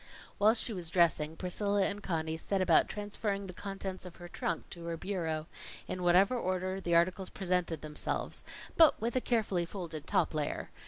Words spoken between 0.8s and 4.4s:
dressing, Priscilla and Conny set about transferring the contents of her